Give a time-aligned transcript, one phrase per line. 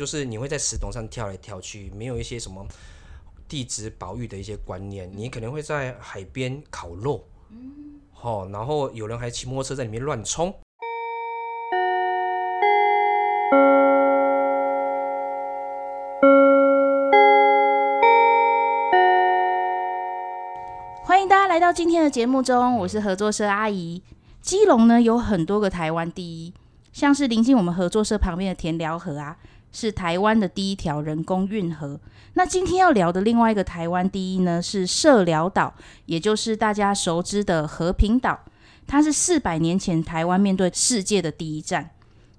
[0.00, 2.66] 就是你会在石头上跳来跳去，没有一些什么
[3.46, 10.54] 地质保育的一些观念，你可能会在海边烤肉，嗯，好，然后有人还骑摩托车在里面乱冲。
[21.04, 24.02] 欢迎大家来到今天的节目中，我是合作社阿姨。
[24.40, 26.54] 基隆呢有很多个台湾第一，
[26.90, 29.36] 像是临近我们合作社旁边的田寮河啊，
[29.72, 31.98] 是台湾的第一条人工运河。
[32.34, 35.74] 那今天要聊的另外一个台湾第一呢，是社寮岛，
[36.06, 38.38] 也就是大家熟知的和平岛。
[38.86, 41.90] 它是四百年前台湾面对世界的第一站。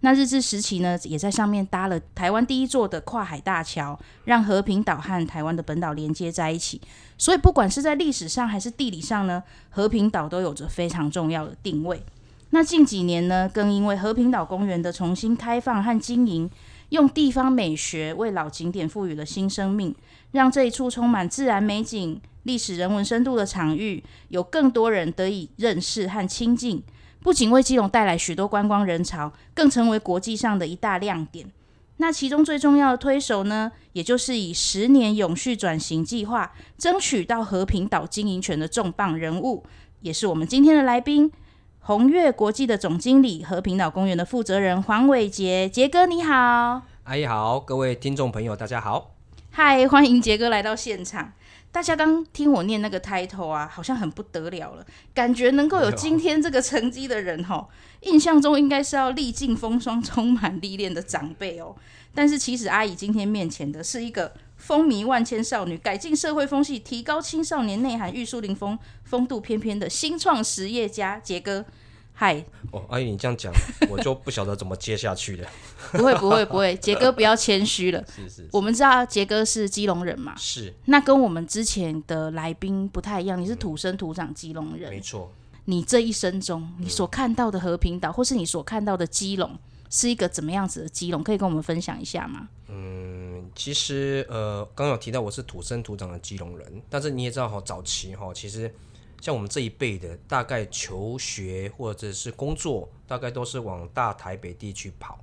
[0.03, 6.81] 那日治时期呢，也在上面搭了台湾第一座的跨海大桥，让和平岛和台湾的本岛连接在一起。
[7.17, 12.03] 所以，不管是在历史上还是地理上呢，和平岛都有着非常重要的定位。
[12.49, 16.49] 那近几年呢，更因为和平岛公园的重新开放和经营，
[16.91, 19.95] 用地方美学为老景点赋予了新生命，
[20.31, 26.83] 让这一处充满自然美景、历史人文深度的场域，有更多人得以认识和亲近。
[27.23, 31.49] 不仅为基隆带来许多观光人潮，更成为国际上的一大亮点。
[31.97, 39.63] 那其中最重要的推手呢，也就是以十年永续转型计划争取到和平岛经营权的重磅人物，
[40.01, 41.31] 也是我们今天的来宾——
[41.83, 45.67] 宏悦国际的总经理、和平岛公园的负责人黄伟杰。
[45.67, 49.15] 杰哥你好，阿姨好，各位听众朋友大家好，
[49.49, 51.33] 嗨，欢迎杰哥来到现场。
[51.71, 57.65] 大家刚听我念那个 title 啊，好像很不得了了，感觉能够有今天这个成绩的人哦，
[58.01, 61.75] 印象中应该是要历尽风霜、充满历练的长辈哦。
[62.13, 71.65] 但是其实阿姨今天面前的是一个风靡万千少女、改进社会风气、提高青少年内涵、玉树临风、风度翩翩的新创实业家杰哥。
[72.13, 73.51] 嗨，哦，阿姨，你这样讲，
[73.89, 75.49] 我就不晓得怎么接下去了。
[75.93, 78.03] 不会，不会，不会，杰哥不要谦虚了。
[78.15, 80.35] 是是，我们知道杰哥是基隆人嘛？
[80.37, 80.71] 是。
[80.85, 84.91] 那跟我们之前的来宾不太一样，你是土生土长基隆人。
[84.91, 85.31] 没错。
[85.65, 89.57] 你这一生中，你所看到的和平岛，或是你所看到的基隆，
[89.91, 91.23] 是一个怎么样子的基隆？
[91.23, 92.49] 可以跟我们分享一下吗？
[92.69, 98.73] 嗯，其实呃，刚有提到我是土生土长的基隆人，但是你也知道哈，早期哈，其实。
[99.21, 105.19] 像我们这一辈的，大概求学或者是工作，大概都是往大台北地区跑，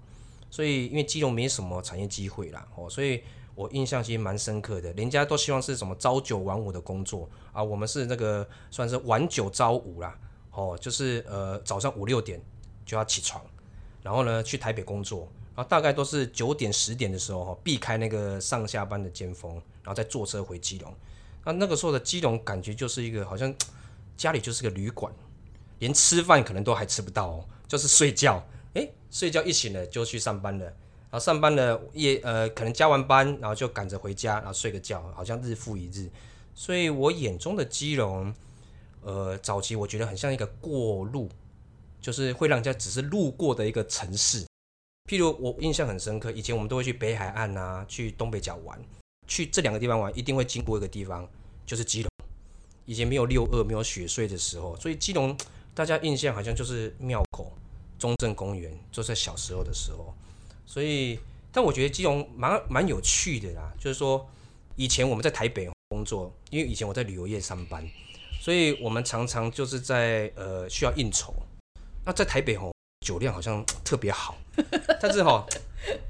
[0.49, 3.21] 所以因为基隆没什么产业机会啦，哦，所以
[3.56, 4.93] 我印象其实蛮深刻的。
[4.93, 10.17] 人家都希望是什么朝九晚五的工作啊，我们是那个算是晚九朝五啦，
[10.53, 12.41] 哦，就是呃早上五六点
[12.87, 13.45] 就要起床，
[14.03, 20.94] 然后呢去台北工作，然后大概都是九点十点的时候哈，避开那个上下班的尖峰，然后再坐车回基隆。
[21.44, 23.54] 那那个时候的基隆感觉就是一个好像。
[24.19, 25.12] 家里就是个旅馆，
[25.78, 28.44] 连吃饭可能都还吃不到哦，就是睡觉。
[28.75, 36.10] 诶，睡觉一醒了就去上班了，然后上班了夜呃可能加完班，然后就赶着回家，然后睡个觉，好像日复一日。
[36.53, 38.34] 所以我眼中的基隆，
[39.03, 41.28] 呃，早期我觉得很像一个过路，
[42.00, 44.44] 就是会让人家只是路过的一个城市。
[45.09, 48.78] 譬如我印象很深刻，以前我们都会去北海岸啊，去东北角玩，
[49.26, 51.26] 去这两个地方玩，一定会经过一个地方，
[51.64, 52.10] 就是基隆。
[52.84, 55.37] 以前没有六二没有雪隧的时候，所以基隆
[55.75, 57.53] 大家印象好像就是庙口、
[57.98, 60.14] 中正公园，就在小时候的时候。
[60.66, 61.19] 所以，
[61.50, 64.28] 但我觉得基隆蛮蛮有趣的啦，就是说
[64.76, 67.88] 以前我们在台北工作，因为以前我在旅游业上班，
[68.41, 71.34] 所以我们常常就是在呃需要应酬。
[72.08, 72.72] 那在台北吼
[73.04, 74.34] 酒量好像特别好，
[74.98, 75.46] 但是吼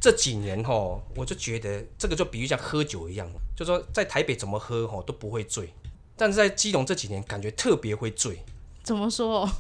[0.01, 5.75] 这几年吼我就觉得这个就比喻像喝酒一样，就说在台北怎么喝吼都不会醉。
[6.17, 8.45] 但是在基隆这几年，感觉特别会醉。
[8.85, 9.51] 怎么说？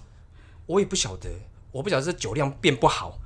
[0.66, 1.28] 我也不晓得，
[1.72, 3.18] 我不晓得是酒量变不好，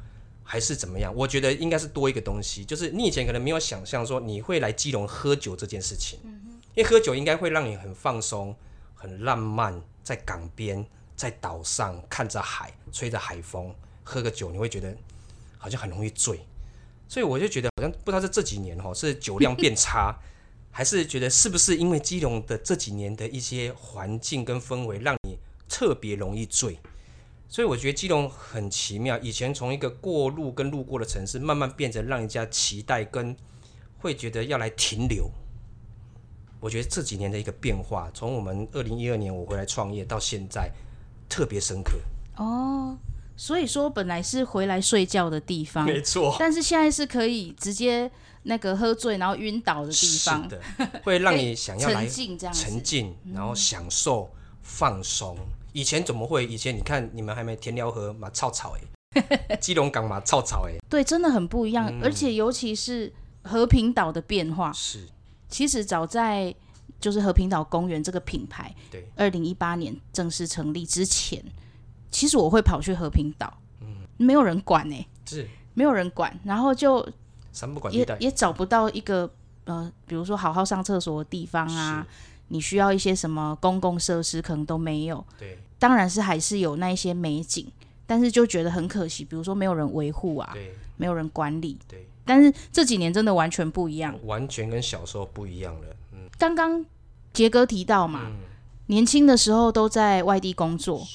[0.43, 1.15] 还是怎么样。
[1.15, 6.19] 我觉得应该是多一个东西，就是你以前可能没有想象说你会来基隆喝酒这件事情。
[6.75, 8.57] 因为喝酒应该会让你很放松、
[8.95, 10.87] 很浪漫，在港边、
[11.17, 14.97] 在岛上看着海、吹着海风，喝个酒，你会觉得
[15.59, 16.41] 好像很容易醉。
[17.09, 20.19] 所以我就觉得好像不知道是这几年哈，是酒量变差。
[20.75, 25.37] 还是觉得是不是因为基隆的这几年的一些环境跟氛围，让你
[25.69, 26.79] 特别容易醉？
[27.47, 29.19] 所以我觉得基隆很奇妙。
[29.19, 33.37] 以前从一个过路跟路过的城市，慢慢变成让人家期待跟
[33.99, 35.31] 会觉得要来停留。
[36.59, 40.73] 我觉得这几年的一个变化，从我们二零一二年我回来创业到现在，
[41.33, 41.93] 特别深刻。
[42.37, 42.99] 哦，
[43.37, 48.11] 所以说本来是回来睡觉的地方，没错，但是现在是可以直接。
[48.45, 50.61] 那个喝醉然后晕倒的地方，是的，
[51.05, 54.29] 会让你 想要来沉浸这样沉浸，然后享受
[54.63, 55.37] 放松。
[55.73, 56.45] 以前怎么会？
[56.45, 58.75] 以前你看你们还没田寮河马草草
[59.15, 61.97] 哎， 基隆港马草草哎，对，真的很不一样。
[62.03, 63.13] 而且尤其是
[63.45, 65.07] 和平岛的变化，是
[65.49, 66.53] 其实早在
[67.03, 71.45] 就是和平岛公园这个品牌，对，二零一八年正式成立之前，
[72.11, 77.07] 其实我会跑去和平岛，嗯，没有人管呢、是没有人管，然后就
[77.51, 79.29] 三不管也也找不到一个
[79.65, 82.07] 呃，比如说好好上厕所的地方啊，
[82.49, 85.23] 你需要一些什么公共设施，可能都没有。
[85.39, 87.67] 对当然是还是有那一些美景，
[88.07, 91.77] 但是就觉得很可惜，比如说没有人维护啊，对没有人管理。
[91.89, 94.17] 对，但是这几年真的完全不一样。
[94.25, 95.97] 完全跟小时候不一样了。
[96.43, 96.85] 嗯，刚刚
[97.33, 98.33] 杰哥提到嘛，
[98.87, 101.07] 年轻的时候都在外地工作，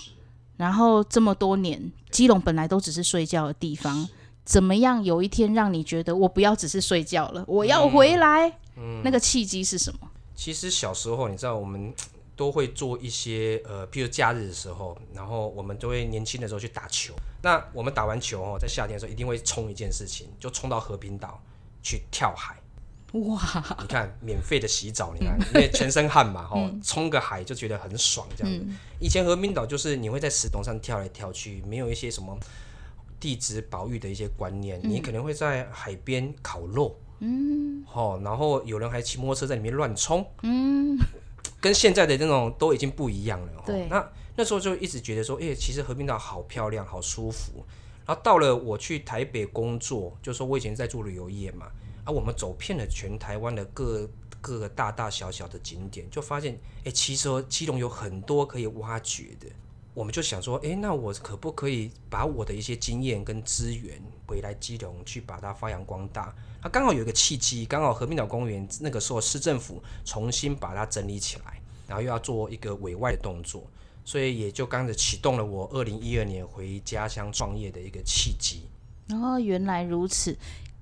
[0.56, 4.08] 然后这么多年，基隆本来都只是睡觉的地方，
[4.46, 8.48] 怎么样有一天让你觉得我不要只是睡觉了，我要回来？
[8.78, 10.10] 嗯那个契机是什么？
[10.34, 11.94] 其实小时候你知道我们。
[12.38, 17.12] 都会做一些呃，譬如假日的时候，然后我们都会年轻的时候去打球。
[17.42, 21.42] 那我们打完球哦，在夏天的时候一定会冲一件事情，就冲到和平岛
[21.82, 22.56] 去跳海。
[23.14, 23.78] 哇！
[23.82, 28.66] 你看，免费的洗澡，你看，因为全身汗嘛， 吼，冲个海就觉得很爽，这样子。
[29.00, 32.38] 以前和平岛就是你会在石头上跳来跳去，没有一些什么
[33.20, 41.00] 地质保育的一些观念，你可能会在海边烤肉，嗯，哦，然后有人还骑摩托车在里面乱冲，嗯，
[41.62, 43.64] 跟现在的那种都已经不一样了。
[43.66, 44.06] 对，那
[44.36, 47.66] 那时候就一直觉得说，哎、其实和平岛好漂亮，好舒服。
[48.06, 51.68] 然后到了我去台北工作，就说我以前在做旅游业嘛，
[52.08, 54.10] 啊，我们走遍了全台湾的各
[54.40, 59.48] 各个大大小小的景点，就发现，哎，其实基隆有很多可以挖掘的。
[59.94, 66.34] 我们就想说，哎，那我可不可以把我的一些经验跟资源回来基隆去把它发扬光大？
[66.64, 73.68] 那刚好有一个契机，刚好和平岛公园那个时候市政府重新把它整理起来，然后又要做一个委外的动作，
[74.06, 78.62] 所以也就刚着启动了我二零一二年回家乡创业的一个契机。
[79.10, 80.38] 哦，原来如此。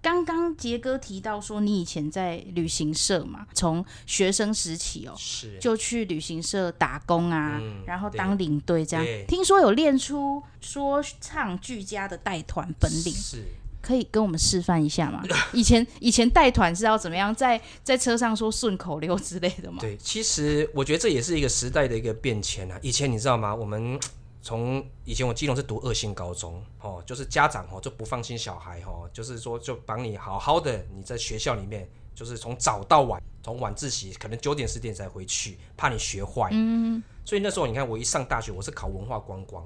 [0.05, 9.03] 刚刚杰哥提到说，你以前在旅行社嘛，从学生时期哦，是就去旅行社打工啊，然后当领队这样。
[9.27, 13.43] 听说有练出说唱俱佳的带团本领，是。
[13.81, 15.23] 可以跟我们示范一下吗？
[15.53, 19.79] 以前以前带团是要怎么样，在在车上说顺口溜之类的吗？
[19.79, 22.77] 对，其实我觉得这也是一个时代的一个变迁啊。
[22.83, 23.53] 以前你知道吗？
[23.53, 23.99] 我们
[24.45, 36.49] 从以前我基隆是读二星高中哦，就是家长哦就不放心小孩哦，就是说就帮你好好的你在学校里面，就是从早到晚，从晚自习可能九点十点才回去，怕你学坏。
[36.51, 39.65] 嗯，所以那时候你看我一上大学，我是考文化观光，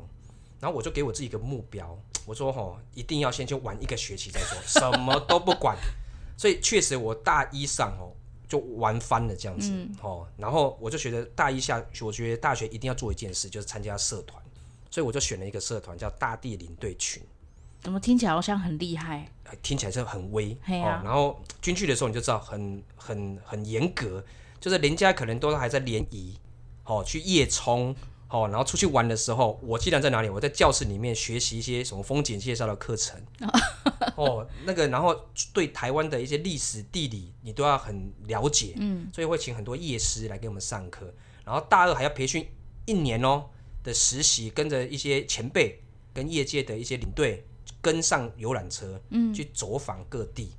[0.62, 5.78] 然后我就给我自己一个目标，我说吼一定要先去玩一个学期再说，什么都不管。
[6.38, 8.16] 所以确实我大一上哦。
[8.48, 9.72] 就玩翻了这样子、
[10.02, 14.44] 哦，然后我就觉得大一下，我觉得大学一定要做一件事，就是参加社团，
[14.90, 17.22] 所以我就选了一个社团叫大地领队群，
[17.82, 19.30] 怎么听起来好像很厉害？
[19.46, 21.02] 哎听起来是很威、啊哦。
[21.04, 24.24] 然后军训的时候你就知道很很很严格，
[24.60, 26.38] 就是人家可能都还在联谊，
[26.84, 27.96] 哦，去夜冲，
[28.30, 30.30] 哦，然后出去玩的时候，我既然在哪里？
[30.30, 33.20] 我在教室里面学习一些什么风景介绍的课程，
[34.16, 35.16] 哦，那个，然后
[35.54, 41.12] 对台湾的一些历史地理，你都要很了解，嗯，所以会请很多夜师来给我们上课，
[41.44, 42.48] 然后大二还要培训
[42.86, 43.46] 一年哦
[43.90, 45.82] 的实习，跟着一些前辈
[46.14, 47.44] 跟业界的一些领队
[47.82, 50.52] 跟上游览车，嗯，去走访各地，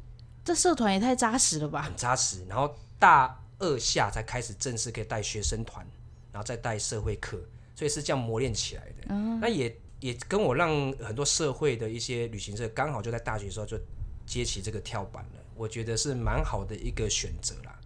[0.44, 1.82] 这社团也太扎实了吧！
[1.82, 2.44] 很扎实。
[2.48, 5.86] 然后大二下才开始正式可以带学生团，
[6.32, 7.38] 然后再带社会课，
[7.76, 9.06] 所以是这样磨练起来的。
[9.10, 13.78] 嗯那也也跟我让很多社会的一些旅行社刚好就在大学的时候就
[14.26, 17.79] 接起这个跳板了，我觉得是蛮好的一个选择啦。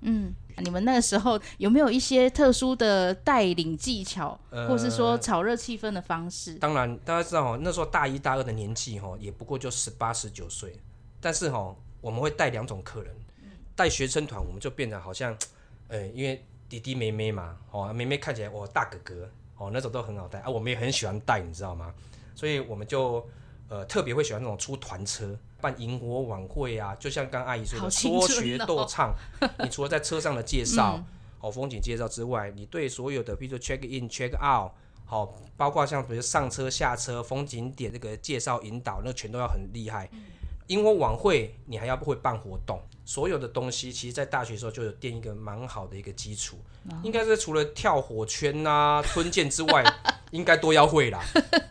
[0.59, 6.55] 你们那个时候有没有一些特殊的带领技巧，呃或是说炒热气氛的方式？
[6.55, 10.79] 当然，大家知道哦，那时候大一、大二的年纪哈，也不过就十八、十九岁。
[11.21, 13.13] 但是哈，我们会带两种客人，
[13.75, 15.37] 带学生团，我们就变得好像，
[15.89, 21.93] 呃，因为弟弟妹妹嘛，哦，妹妹看起来哦大哥哥，哦那种都很好带啊，我们也很喜欢带，你知道吗？
[22.37, 23.27] 所以我们就
[23.69, 25.37] 呃特别会喜欢那种出团车。
[25.65, 29.15] 办萤火晚会啊，就像刚阿姨说的，说学逗唱。
[29.61, 31.03] 你除了在车上的介绍，
[31.41, 34.71] 哦风景介绍之外，你对所有的，比如说 check in、check out，
[35.07, 40.11] 好、包括像比如上车、下车、风景点这个介绍引导，那全都要很厉害。
[40.69, 46.57] 萤火晚会你还要会办活动，所有的东西其实，在大学的时候就有垫一个蛮好的一个基础。
[47.03, 49.85] 应该是除了跳火圈呐、 吞剑之外，
[50.31, 51.23] 应该都要会啦。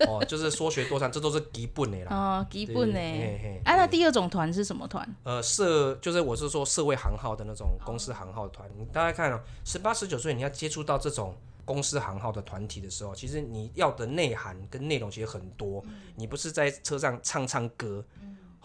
[0.08, 2.16] 哦，就是说学多唱，这都是基本的啦。
[2.16, 3.00] 哦，基本呢？
[3.00, 5.08] 嘿嘿啊，那第二种团是什么团？
[5.24, 15.84] 呃，社就是我是说社会行号的那种公司行号团，你大家看哦，十八十九岁你要接触到这种公司行号的团体的时候，其实你要的内涵跟内容其实很多，
[16.16, 18.04] 你不是在车上唱唱歌，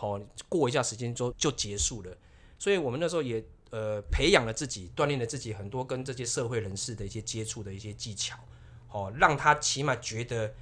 [0.01, 0.17] 好、
[0.49, 2.17] 过一下时间就就结束了。
[2.57, 8.39] 所以我们那时候也呃培养了自己，锻炼了自己很多跟这些社会人士的一些接触的一些技巧，
[8.91, 10.55] 哦，让他起码觉得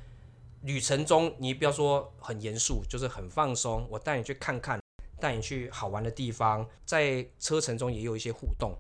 [0.62, 4.80] 旅程中你不要说很严肃，就是很放松，我带你去看看，
[5.20, 8.74] 带你去好玩的地方，在车程中也有一些互动，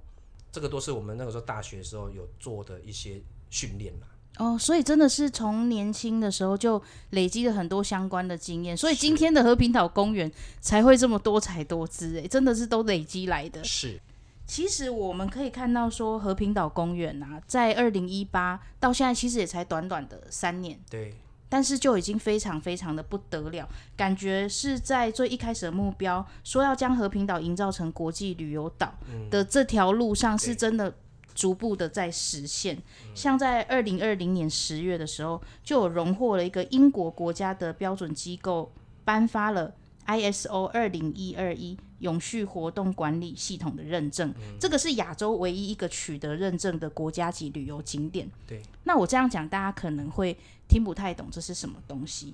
[0.50, 3.20] 这个都是我们那个时候大学的时候有做的一些
[3.50, 4.06] 训练嘛。
[4.38, 13.64] 哦，所以真的是从年轻的时候就累积了很多相关的经验，所以今天的和平岛公园才会这么多彩多姿，哎，真的是都累积来的。
[13.64, 13.98] 是，
[14.46, 21.14] 其实我们可以看到说，和平岛公园啊，在二零一八到现在，其实也才短短的三年，对，
[21.48, 23.66] 但是就已经非常非常的不得了，
[23.96, 28.92] 感觉是在最一开始的目标，说要将和平岛营造成国际旅游岛
[29.30, 30.94] 的这条路上，是真的。
[31.36, 32.76] 逐步的在实现，
[33.14, 38.72] 像在二零二零年十月的时候，就有荣获了一个英国国家的标准机构
[39.04, 39.74] 颁发了
[40.06, 48.26] ISO 二零一二一永续活动管理系统的认证，这个是亚洲唯一一个取得认证的国家级旅游景点。
[48.46, 52.32] 对，那我这样讲，大家可能会听不太懂这是什么东西。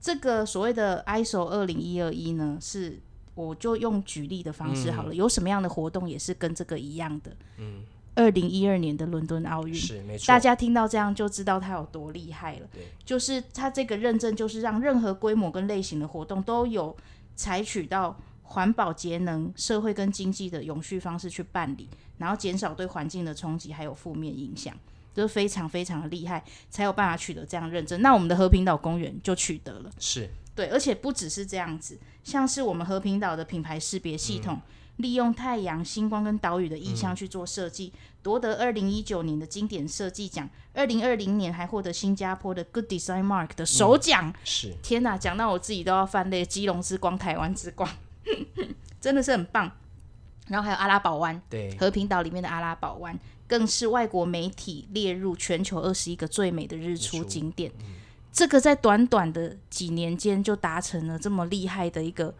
[0.00, 2.98] 这个所谓的 ISO 二零一二一呢，是
[3.34, 7.36] 我就用举例的方式好了，有什么样的活动也是跟这个一样的。
[7.56, 7.82] 嗯。
[8.16, 12.66] 二零一二年的伦敦奥运是没错，大家听到这样就知道它有多厉害了。
[12.72, 16.96] 对，就是它这个认证，就是让任何规模跟类型的活动都有
[17.36, 24.74] 采取到环保节能、社会跟经济的永续方式去办理，然后减少对环境的冲击还有负面影响，
[25.14, 28.00] 就是非常非常的厉害，才有办法取得这样认证。
[28.00, 34.58] 那我们的和平岛公园就取得了，是对，而且不只是这样子，像是我们和平岛的品牌识别系统。
[34.96, 44.32] 利用太阳、星光跟岛屿的意象去做设计，夺得二零一九年的经典设计奖，二零二零年还获得新加坡的 Good Design Mark 的首奖。
[44.42, 46.44] 是，天哪，讲到我自己都要翻泪。
[46.46, 47.88] 基隆之光，台湾之光，
[49.00, 49.70] 真的是很棒。
[50.48, 57.70] 然后还有阿拉堡湾，对，和平岛里面的阿拉堡湾，更是外国媒体列入全球二十一个最美的日出景点。
[58.32, 62.34] 这个在短短的几年间就达成了这么厉害的一个。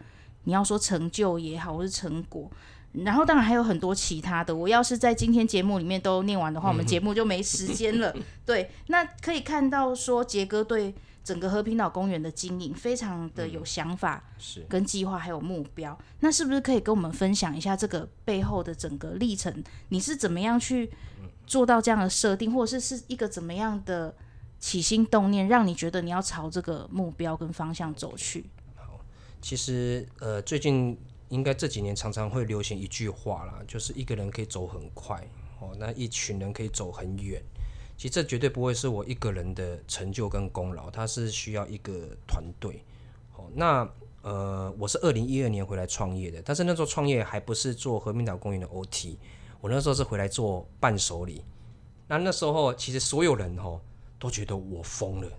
[0.47, 2.49] 你要说成就也好，或是成果，
[2.93, 4.55] 然后当然还有很多其他的。
[4.55, 8.15] 我要是在今天节目里面都念完的话，我们节目就没时间了。
[8.45, 15.97] 对，那可以看到说杰哥对整个和平岛公园的经营非常的有想法，是跟计划还有目标。
[16.21, 19.61] 那是不是可以跟我们分享一下这个背后的整个历程？
[19.89, 20.89] 你是怎么样去
[21.45, 24.15] 做到这样的设定，或者是是一个怎么样的
[24.61, 28.45] 起心动念，让你觉得你要朝这个目标跟方向走去？
[29.47, 30.97] 其实，呃，最近
[31.29, 35.25] 应该这几年常常会流行一句话啦，就是一个人可以走很快，
[35.61, 37.41] 哦，那一群人可以走很远。
[37.95, 42.83] 其实这绝对不会是我一个人的成就跟功劳，它是需要一个团队。
[43.37, 43.89] 哦，那
[44.21, 49.15] 呃，我是二零一二年回来创业的，但是那时候创业还不是做和平岛公园的 OT，
[49.61, 51.41] 我那时候是回来做伴手礼。
[52.09, 53.79] 那那时候其实所有人哦
[54.19, 55.31] 都觉得我疯了。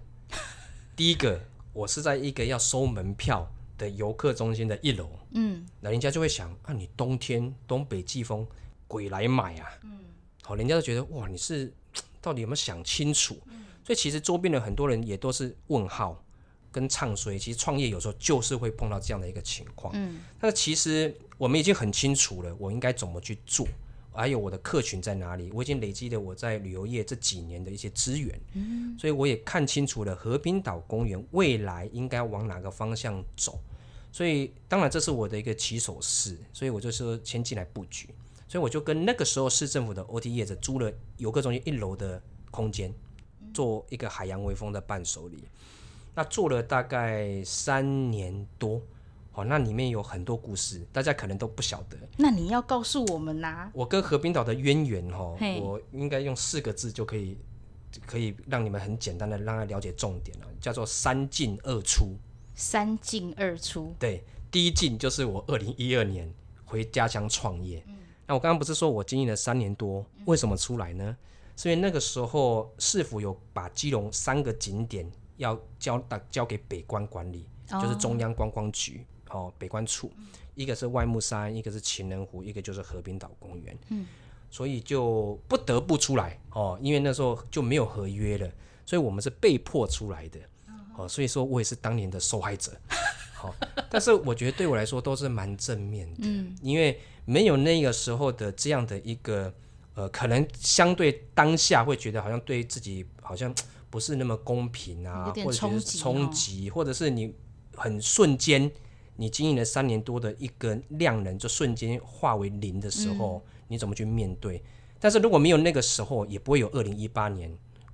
[0.96, 1.38] 第一个，
[1.74, 3.46] 我是在一个要收门票。
[3.78, 8.46] 的游客中心的一楼，嗯，那人家就会想啊，你冬天东北季风，
[8.86, 10.00] 鬼来买啊，嗯，
[10.42, 11.72] 好，人家都觉得哇，你是
[12.20, 13.40] 到底有没有想清楚？
[13.84, 16.22] 所以其实周边的很多人也都是问号
[16.70, 17.38] 跟唱衰。
[17.38, 23.66] 其实创业有时候就是会碰到这样的一个情况，嗯，那其实我们已经很清楚了，我应该怎么去做，
[24.18, 33.60] 还有我的客群在哪里，我已经累积了我在旅游业这几年的一些资源，嗯，所以我也看清楚了和平岛公园未来应该往哪个方向走。
[34.10, 38.08] 所以当然这是我的一个起手式，所以我就说先进来布局，
[38.48, 42.20] 所以我就跟那个时候市政府的 OT 业者租了游客中心一楼的
[42.50, 42.92] 空间，
[43.54, 45.44] 做一个海洋微风的伴手礼。
[46.14, 48.82] 那做了大概三年多，
[49.38, 51.96] 好，那里面有很多故事，大家可能都不晓得。
[52.16, 53.70] 那你要告诉我们呐？
[53.72, 57.38] 我跟和平岛的渊源哦，我应该用四个字就可以，
[58.04, 62.16] 可以让你们很简单的让他了解重点了，叫做三进二出。
[62.56, 66.28] 三进二出，对，第一进就是我二零一二年
[66.64, 67.80] 回家乡创业。
[67.86, 67.94] 嗯
[68.26, 71.16] 那我刚刚不是说我经营了三年多，为什么出来呢？
[71.54, 80.10] 是因为那个时候市府有把基隆三个景点要交到交给北关管理，就是中央观光局哦，北关处，
[80.54, 83.76] 一个是外木山，一个是情人湖，一个就是和平岛公园。
[83.90, 84.06] 嗯，
[84.50, 88.50] 所以就不得不出来哦，因为那时候就没有合约了，
[88.86, 90.38] 所以我们是被迫出来的。
[90.96, 92.72] 哦，所以说我也是当年的受害者，
[93.34, 93.54] 好，
[93.88, 99.54] 但是我觉得对我来说都是蛮正面的，嗯，因为没有那个时候的这样的一个，
[99.94, 103.54] 呃，可能相对当下会觉得好像对自己好像
[103.90, 107.32] 不是那么公平啊，或者是冲击，或者是你
[107.76, 108.68] 很瞬间
[109.20, 114.62] 你经营了三年多的一个量能，就瞬间化为零的时候，嗯你怎么去面对？
[114.98, 117.52] 但是如果没有那个时候，也不会有二零一八年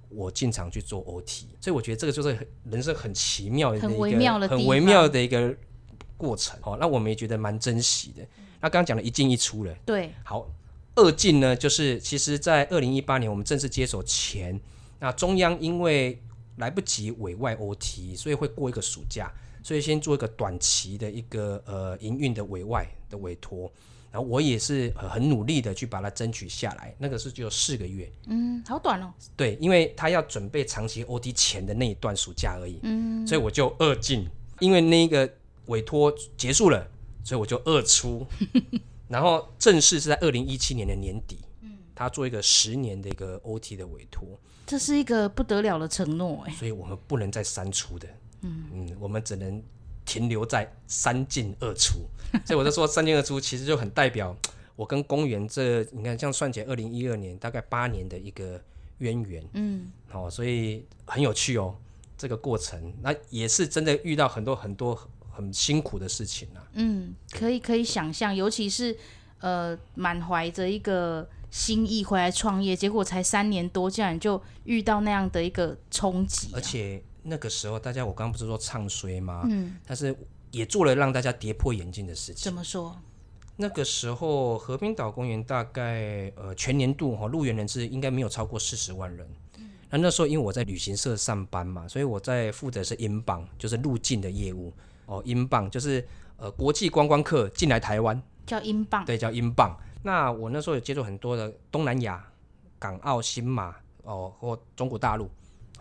[0.08, 1.46] 我进场去做 OT。
[1.60, 5.52] 所以我觉得这个就是人生很奇妙的一个很微妙的很微妙的一个
[6.16, 6.56] 过程。
[6.62, 8.22] 哦，那我们也觉得蛮珍惜的。
[8.60, 10.46] 那刚刚讲的一进一出了，对，好，
[10.94, 14.60] 二进呢，就是其实在二零一八年我们正式接手前，
[15.00, 16.22] 那中央因为
[16.58, 19.30] 来不及委外 OT，所以会过一个暑假，
[19.64, 23.68] 所以先做一个短期的一个呃营运的委外的委托。
[24.12, 34.24] 然后我也是呃很努力的去把它争取下来，那个是只有四个月，嗯，好短哦，对，因为他要准备长期 OT 前的那一段暑假而已，嗯，所以我就二进，
[34.60, 35.28] 因为那个
[35.66, 36.88] 委托结束了，
[37.24, 38.24] 所以我就二出，
[39.10, 48.06] 然后正式是在二零一七年的年底，嗯，他做一个十年的一个 OT 的委托，这是一个不得了的承诺哎，所以我们不能再三出的，
[48.44, 48.96] 嗯。
[49.00, 49.62] 我们只能
[50.04, 52.00] 停留在三进二出，
[52.44, 54.36] 所以我就说三进二出其实就很代表
[54.76, 58.60] 我跟公园这你看这样算起来，二零一二年大概八年的一个
[58.98, 61.74] 渊源，嗯，哦，所以很有趣哦，
[62.18, 64.98] 这个过程，那也是真的遇到很多很多
[65.30, 66.62] 很辛苦的事情啊。
[66.74, 68.96] 嗯，可以可以想象，尤其是
[69.40, 79.44] 呃满怀着一个心意回来创业，结果才三年多，竟然就遇到那样的一个冲击、啊，而且那个时候，大家我刚刚不是说唱衰吗？
[79.50, 80.14] 嗯，但是
[80.50, 82.52] 也做了让大家跌破眼镜的事情怎。
[82.52, 82.96] 么说？
[83.56, 89.26] 那个时候，和平岛公园大概呃全年度哈、入园人次应该没有超过四十万人。
[89.90, 94.72] 那那时候因为我在旅行社上班嘛，所以我在负责是英镑，就是入境的业务
[95.06, 95.22] 哦。
[95.24, 96.04] 英镑就是
[96.36, 99.78] 呃国际观光客进来台湾，叫英镑，对，叫英镑。
[100.02, 102.24] 那我那时候有接触很多的东南亚、
[102.76, 105.30] 港澳、新马哦，或中国大陆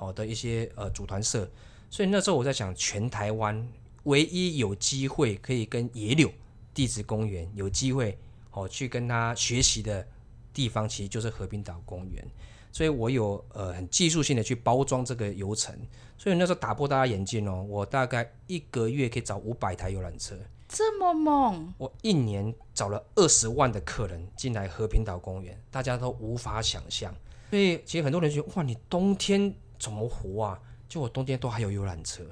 [0.04, 1.50] 哦的一些呃组团社，
[1.90, 3.68] 所以那时候我在想，全台湾
[4.04, 6.32] 唯一有机会可以跟野柳
[6.74, 8.18] 地质公园有机会
[8.52, 10.06] 哦去跟他学习的
[10.54, 12.26] 地方，其实就是和平岛公园。
[12.72, 15.76] 所以我有呃很技术性的去包装这个游程，
[16.18, 20.36] 所以那时候打破大家眼镜哦，我大概一个月可以找五百台游览车。
[20.68, 27.14] 这么猛，我一年找了二十万的客人进来和平岛公园，大家都无法想象。
[27.52, 30.60] 所以其实很多人觉得，哇，你冬天怎么活啊？
[30.88, 32.24] 就我冬天都还有游览车。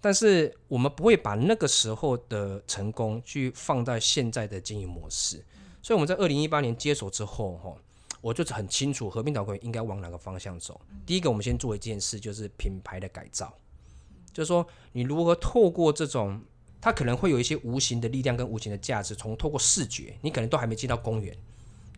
[0.00, 5.44] 但是我们不会把那个时候的成功去放在现在的经营模式。
[5.82, 7.74] 所以我们在二零一八年接手之后，哈，
[8.20, 10.80] 我就很清楚和平岛公园应该往哪个方向走。
[11.06, 13.52] 第一个，我们先做一件事，就是品牌的改造，
[14.32, 16.40] 就是说你如何透过这种
[16.80, 21.36] 它可能会有一些无形的力量跟无形的价值，从透过视觉，你可能都还没进到公园，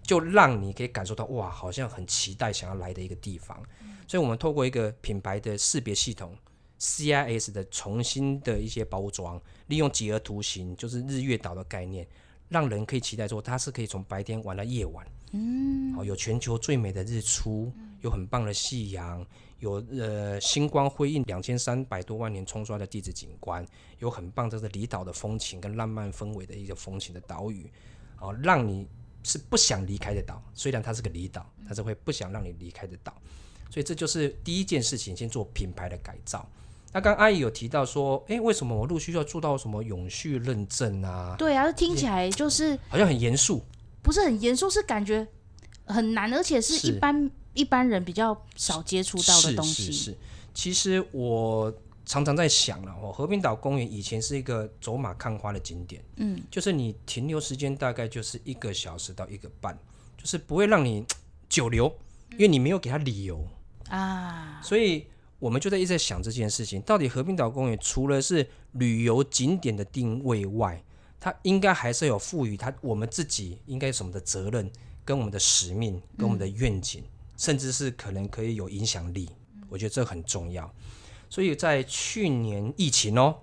[0.09, 3.62] 就让你可以感受到哇，好像很期待想要来的一个地方。
[4.07, 6.35] 所以，我们透过一个品牌的识别系统
[6.81, 12.09] CIS 的重新的一些包装，利用几何图形，就是日月岛的概念，
[12.49, 15.07] 让人可以期待说它是可以从白天玩到夜晚。
[15.33, 19.23] 嗯，好，有全球最美的日出，有很棒的夕阳，
[19.59, 23.62] 有呃星光辉映两千三百多万年冲刷的地质景观，
[23.99, 27.71] 有很棒这个离岛的风情跟浪漫氛围的一个风情的岛屿，
[28.21, 28.88] 哦，让你
[29.29, 30.43] 是不想离开的岛。
[30.55, 33.12] 虽然它是个离岛，但是会不想让你离开的岛。
[33.71, 36.49] 所以这就是第一件事情，先做品牌的改造。
[36.91, 41.37] 那刚刚阿姨有提到说，诶，为什么我陆续要做到什么永续认证啊？
[41.38, 43.62] 对啊，听起来就是好像很严肃。
[44.01, 45.29] 不是很严肃，是感觉
[45.85, 49.93] 很难，而且是是一般一般人比较少接触到的东西。
[49.93, 50.17] 是是，
[50.55, 51.71] 其实我
[52.09, 59.79] 常常在想了哦，和平岛公园以前是一个走马看花的景点，嗯，就是你停留时间大概就是一个小时到一个半，
[60.16, 61.05] 就是不会让你
[61.51, 61.87] 久留，
[62.33, 63.47] 因为你没有给他理由，
[63.90, 65.07] 啊，所以
[65.38, 70.83] 我们就在一直在想这件事情，到底和平岛公园除了是旅游景点的定位外，
[71.21, 74.71] 它应该还是有赋予它我们自己应该有什么的责任，
[75.05, 77.05] 跟我们的使命，跟我们的愿景，
[77.37, 79.29] 甚至是可能可以有影响力。
[79.68, 80.75] 我觉得这很重要。
[81.29, 83.37] 所以在去年疫情哦，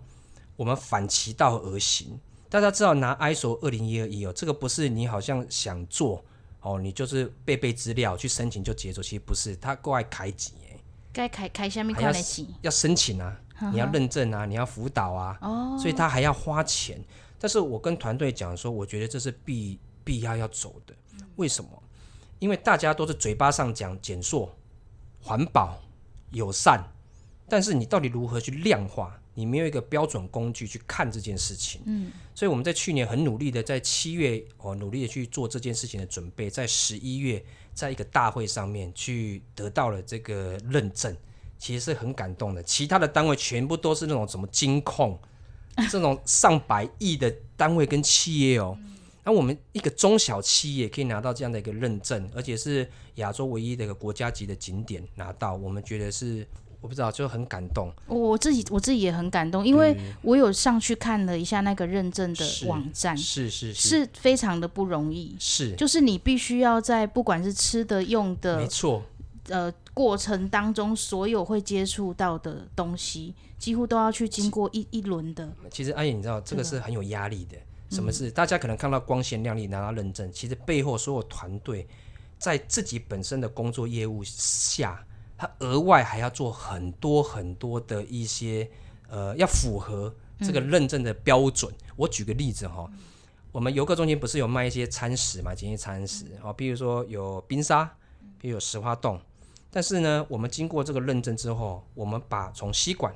[0.55, 2.19] 我们反其道而行。
[2.49, 6.23] 大家知道拿 ISO 二零一二一哦，这个不是你好像想做
[6.61, 10.79] 哦，你就是背背资料去申请就结束，其实不是，它过来开几哎，
[11.11, 13.39] 该开开下面还要看得起要申请啊，
[13.71, 17.03] 你要认证啊，你要辅导啊，哦，所以他还要花钱。
[17.37, 20.95] 但是我跟团队讲说，我觉得这是必必要要走的。
[21.35, 21.69] 为什么？
[22.39, 24.49] 因为大家都是嘴巴上讲减塑、
[25.21, 25.77] 环保、
[26.31, 26.83] 友善，
[27.47, 29.19] 但是你到底如何去量化？
[29.37, 31.81] 你没有一个标准工具去看这件事情。
[31.85, 41.13] 嗯，所以我们在去年很努力的，在七月哦努力的去做这件事情的准备，在十一月在一个大会上面去得到了这个认证，
[41.59, 42.63] 其实是很感动的。
[42.63, 45.19] 其他的单位全部都是那种什么金控
[45.91, 48.77] 这种上百亿的单位跟企业哦。
[49.25, 56.47] 那我们一个中小企业可以拿到这样的一个认证，而且是亚洲唯一的一个国家级的景点拿到，我们觉得是
[56.85, 57.91] 我不知道，就很感动。
[58.05, 69.01] 我自己我自己也很感动，因为我有上去看了一下那个认证的网站，是是是非常的不容易，是就是你必须要在不管是吃的用的，没错，
[69.49, 75.51] 呃过程当中，所有会接触到的东西，几乎都要去经过一一轮的。
[75.71, 77.57] 其实阿姨，你知道这个是很有压力的。
[77.89, 81.87] 什么是大家可能看到光鲜亮丽拿到认证，其实背后所有团队
[82.37, 85.03] 在自己本身的工作业务下，
[85.37, 88.69] 他额外还要做很多很多的一些
[89.07, 91.73] 呃，要符合这个认证的标准。
[91.95, 92.89] 我举个例子哈，
[93.51, 97.85] 我们游客中心不是有卖一些餐食嘛，简易餐食哦，比如说有冰沙，
[98.39, 99.19] 比如有石花冻，
[99.69, 103.13] 但是呢，我们经过这个认证之后，我们把从吸管、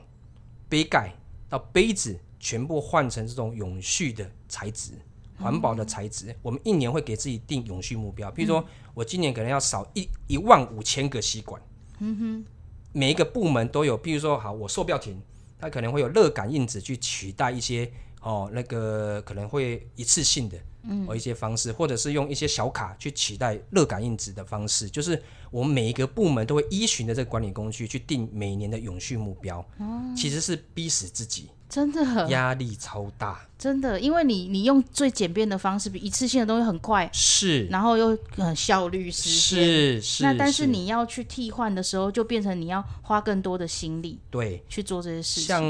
[0.68, 1.14] 杯盖
[1.48, 2.20] 到杯子。
[2.42, 4.94] 全部换成这种永续的材质，
[5.38, 6.34] 环保的材质。
[6.42, 11.62] 我们一年会给自己定永续目标，比如说我今年可能要少一一万五千个吸管。
[12.00, 12.46] 嗯哼，
[12.94, 15.22] 每一个部门都有，比如说，好，我售票亭，
[15.60, 29.60] 它可能会有热感应纸去取代一些哦，那个可能会一次性的，嗯，一些方式，或者是用一些小卡去取代热感应纸的方式，就是我们每一个部门都会依循的这个管理工具去定每年的永续目标。
[29.78, 31.50] 哦，其实是逼死自己。
[31.70, 40.24] 真的压力超大，真的，因为你你用最简便的方式，比一次性的东西很快，是，然后又很效率时间，是是。
[40.24, 45.44] 那但是你要去替换的时候，就变成你要花更多的心力，对，去做这些事情。
[45.44, 45.64] 像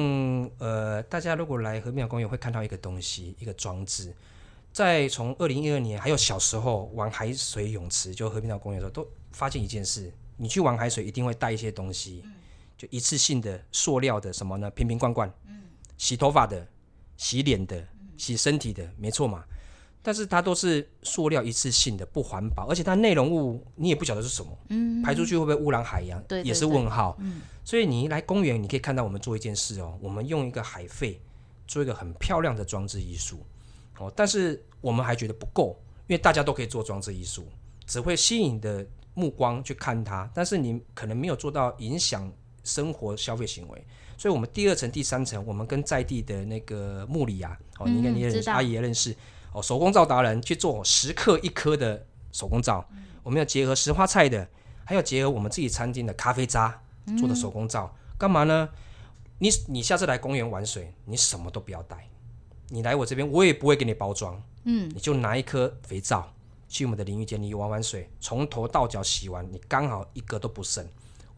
[0.58, 4.14] 呃，大家如果来和平岛公园会看到一个东西，一个装置，
[4.72, 12.24] 在从二零一二年还有小时候玩海水泳池，就和平岛公园的时候，都发现一件事：你去玩海水一定会带一些东西，
[12.78, 14.72] 就一次性的塑料的什么呢？
[14.72, 15.30] 瓶瓶罐罐。
[16.00, 16.68] 洗头发的、
[17.16, 19.44] 洗脸的、洗身体的，没错嘛？
[20.02, 26.24] 但是它都是塑料一次性的，不环保，而且它内容物你也不晓得是什么，嗯，排出去会不会污染海洋？
[26.24, 27.18] 对，也是问号。
[27.20, 31.22] 嗯，所以你一来公园，你可以看到我们做一件事哦，我们用一个海废
[31.68, 33.46] 做一个很漂亮的装置艺术
[33.98, 37.46] 哦，但是我们还觉得不够，因为大家都可以做装置艺术，
[37.86, 42.32] 只会吸引的目光去看它，但是你可能没有做到影响
[42.64, 43.86] 生活消费行为。
[44.20, 49.16] 所以，我们第二层、第三层，我们跟在地的那个木里啊，哦，你看你也认识，阿姨也认识，
[49.54, 52.86] 哦，手工皂达人去做十克一颗的手工皂，
[53.24, 54.46] 我们要结合石花菜的，
[54.84, 56.82] 还要结合我们自己餐厅的咖啡渣
[57.18, 58.68] 做的手工皂，干嘛呢？
[59.38, 62.10] 你你下次来公园玩水，你什么都不要带，
[62.68, 66.30] 你来我这边，我也不会给你包装，嗯，你就拿一颗肥皂
[66.68, 70.86] 去我们的淋浴间，你玩玩水，从头到脚洗完，你刚好一个都不剩。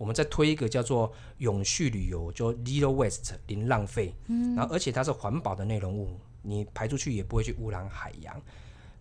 [0.01, 8.41] 我们在推一个叫做永续旅游，就 Zero Waste 零浪费，嗯，然后而且它是环保的内容物，你排出去也不会去污染海洋。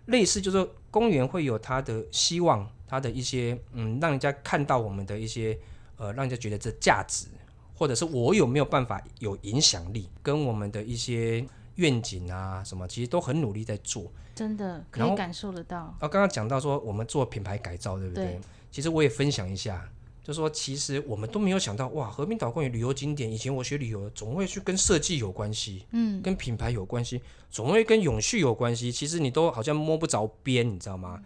[0.06, 5.58] 类似就是公园会有它的希望，它的一些嗯，让人家看到我们的一些
[5.96, 7.28] 呃，让人家觉得这价值，
[7.74, 11.42] 或者是我有没有办法有影响力，跟我们的一些
[11.76, 15.78] 愿景啊什么，其实都很努力在做，真的可以感受得到。
[15.98, 18.38] 啊，刚刚讲到说我们做品牌改造，对不对？
[18.70, 19.90] 其实我也分享一下。
[20.30, 28.92] 就说其实我们都没有想到，哇，和平岛公园旅游景点，以前我学旅游总会去跟设计有关系，嗯，跟品牌有关系，总会跟永续有关系。
[28.92, 31.20] 其实你都好像摸不着边，你知道吗？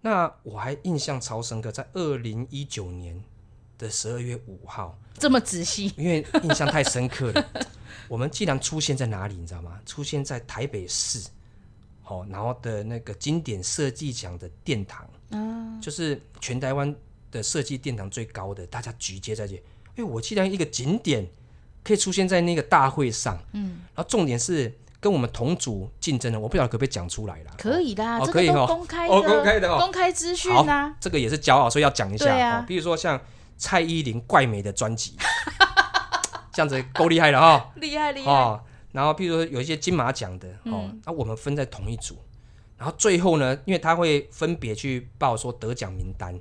[0.00, 3.22] 那我还印象超深刻，在二零一九年
[3.76, 7.46] 的十二月五号，这么仔细，因为印象太深刻了。
[8.08, 9.78] 我们既然出现在哪里，你知道吗？
[9.84, 11.28] 出现在台北市，
[12.00, 16.96] 好，然后的那个经典设计奖的殿堂，啊，就是全台湾。
[17.30, 19.54] 的设计殿堂最高的，大家举接在这。
[19.96, 21.26] 哎，我既然一个景点
[21.82, 27.52] 可以出现在那个大会上，嗯，然后重点是跟我们同组竞争的，我不晓得可不可以讲出来啦？
[27.58, 30.94] 可以的，可以哦，公开的，公开的，公开资讯啊。
[31.00, 32.26] 这个也是骄傲，所以要讲一下。
[32.26, 33.20] 对啊，比如说像
[33.56, 35.16] 蔡依林怪美的专辑，
[36.52, 38.60] 这样子够厉害了哈，厉害厉害。
[38.92, 42.16] 然后，比如说有一些金马奖的哦，那我们分在同一组，
[42.76, 46.38] 然后最后呢，因为他会分别去报说得奖名单。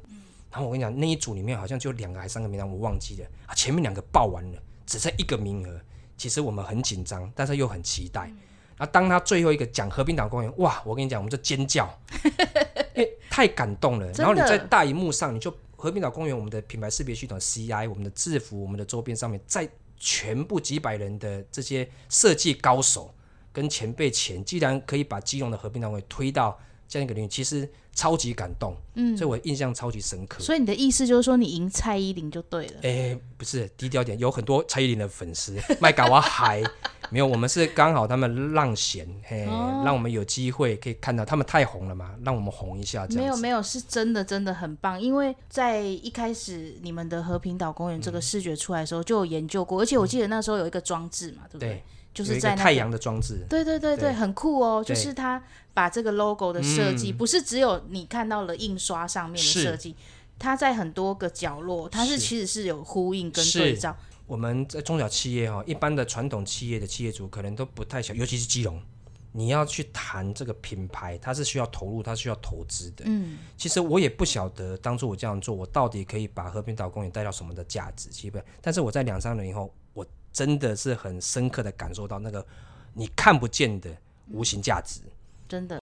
[0.58, 3.54] 然后我跟你讲，那一组里面好像就两个还三个名单，我忘记了啊。
[3.54, 5.80] 前面两个报完了，只剩一个名额。
[6.18, 8.28] 其实我们很紧张，但是又很期待。
[8.78, 10.82] 啊，当他最后一个讲和平岛公园，哇！
[10.84, 11.88] 我跟你讲，我们就尖叫，
[12.96, 14.12] 因为太感动了。
[14.14, 23.14] 然后你在大荧幕上，你就和平岛公园我们的品牌识别系统 CI，我们的制服、我们的周边上面，在全部几百人的这些设计高手
[23.54, 30.40] 跟前辈前，既然可以把基隆的和平岛公园推到这样一个领域，其实超级感动，嗯，所以我印象超级深刻。
[30.40, 32.74] 所以你的意思就是说，你赢蔡依林就对了。
[32.84, 36.62] 哎、不是低调点，有很多蔡依林的粉丝， 麦搞我嗨，
[37.10, 43.08] 没有，我们是刚好他们让贤，嘿，哦让我们有机会可以看到他们太红了嘛，让我们红一下。
[43.10, 45.02] 没有没有，是真的真的很棒。
[45.02, 51.84] 因为在一开始你们的和平岛公园这嗯个视觉出来的时候，就有研究过，而且我记得那时候有一个装置嘛，对不对？
[52.18, 54.84] 就是在太阳的装置，对对对对，对很酷哦！
[54.84, 59.96] 就是它把这个 logo 的设计，嗯不是只有你看到了印刷上面的设计，
[60.40, 63.96] 它在很多个角落，它是是其实是有呼应跟对照。
[64.26, 68.82] 我们在中小企业哈，一般的传统企业的企业主可能都不太想，尤其是基隆，
[69.32, 73.06] 你要去谈这个品牌，它是需要投入，它需要投资的。
[73.06, 78.44] 嗯，其实我也不晓得当初我这样做，我到底可以把和平岛公园带到什么的价值，基本。
[78.60, 80.06] 但是我在两三年以后，我
[80.38, 82.46] 真的是很深刻的感受到那个
[82.94, 83.90] 你看不见的
[84.30, 85.02] 无形价值。
[85.50, 85.82] 真的。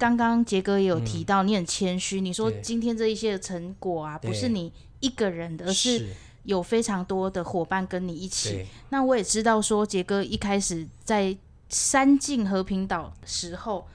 [0.00, 6.06] 刚刚杰哥也有提到，你很谦虚，你说今天这一些的成果啊，不是你一个人的，而是
[6.44, 8.64] 有非常多的伙伴跟你一起。
[8.90, 11.36] 那我也知道说，杰哥一开始在
[11.68, 13.88] 三进和平岛时候，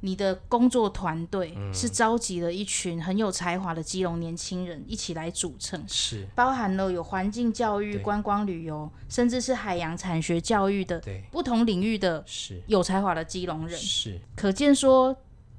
[0.00, 1.72] 你的工作团队嗯。
[1.72, 12.24] 是召集了一群很有才华的基隆年轻人一起来组成，是，包含了有环境教育、观光旅游，甚至是海洋产学教育的，不同领域的
[12.66, 13.78] 有才华的基隆人。
[13.78, 14.20] 是。
[14.36, 15.16] 可见说，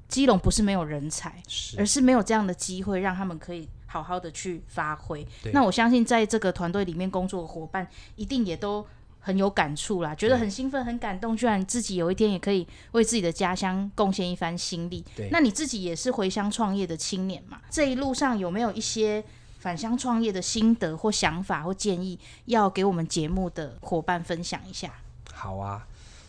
[0.08, 1.42] 基隆不是没有人才，
[1.78, 5.26] 而是，没有这样的机会让他们可以好好的去发挥。
[5.52, 8.86] 那我相信在这个团队里面工作的伙伴一定也都
[9.24, 15.02] 很有感触啦，觉得很兴奋、很感动，居然自己有一天也可以为自己的家乡贡献一番心力。
[15.16, 17.60] 对那你自己也是回乡创业的青年嘛？
[17.70, 19.24] 这一路上有没有一些
[19.60, 24.92] 返乡创业的心得或想法或建议，要给我们节目的伙伴分享一下？
[25.32, 25.86] 好啊。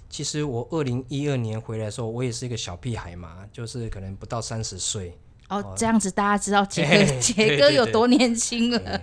[0.09, 5.17] 其实我二零一二年回来的时候，我也是一个小屁孩嘛，就是可能不到三十岁，
[5.49, 9.01] 哦，这样子大家知道杰哥杰哥有多年轻了。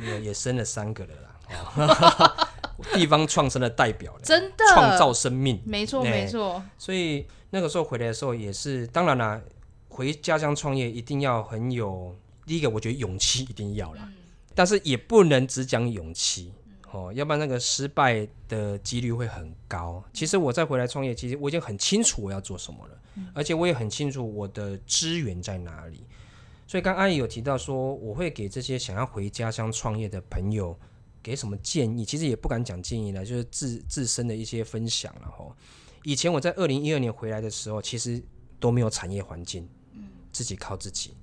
[0.00, 1.28] 也也生了三个了啦，
[1.76, 2.24] 哦
[2.92, 4.64] 地方创生的代表了，真的。
[4.72, 9.40] 创造生命，没错，哎没错，所以那个时候回来的时候也是，当然啦，
[9.88, 14.08] 回家乡创业一定要很有第一个，我觉得勇气一定要啦，
[14.54, 16.52] 但是也不能只讲勇气。
[16.92, 20.02] 哦，要不然那个失败的几率会很高。
[20.14, 22.98] 其实我再回来创业，其实我已经很清楚我要做什么了，
[23.34, 26.04] 而且我也很清楚我的资源在哪里。
[26.66, 30.78] 所以刚阿姨有提到说，我会给这些想要回家乡创业的朋友
[31.26, 32.04] 给什么建议？
[32.04, 35.44] 其实也不敢讲建议了，就是自自身的一些分享了哈。
[36.04, 38.22] 以前我在二零一二年回来的时候，其实
[38.60, 39.68] 都没有产业环境，
[40.30, 41.14] 自己靠自己。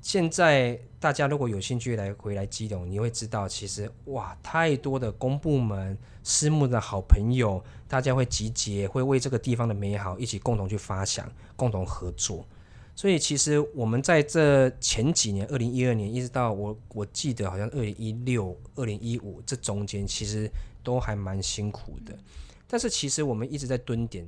[0.00, 12.48] 现在大家如果有兴趣来回来基隆，你会知道，其实哇，太多的公部门、私募的好朋友，大家会集结，会为这个地方的美好一起共同去发想，共同合作。
[12.96, 20.50] 所以其实我们在这前几年，二零一二年一直到我我记得好像二零一六、二零一五这中间，其实
[20.82, 22.18] 都还蛮辛苦的。
[22.66, 24.26] 但是其实我们一直在蹲点，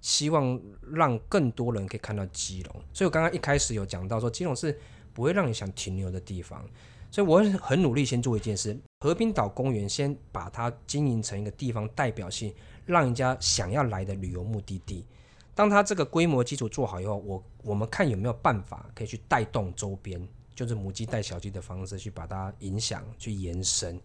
[0.00, 0.60] 希望
[0.92, 2.74] 让更多人可以看到基隆。
[2.92, 4.76] 所以我刚刚一开始有讲到说，基隆是
[5.14, 6.62] 不会让你想停留的地方。
[7.10, 12.52] 所以我很努力先做一件事，和平岛公园先把它经营成一个地方代表性，
[12.84, 15.06] 让人家想要来的旅游目的地。
[15.54, 24.00] 当它这个规模基础做好以后，我我们看有没有办法可以去带动周边，就是母鸡带小鸡的方式去把它影响、去延伸。